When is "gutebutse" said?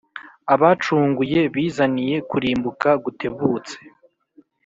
3.03-3.75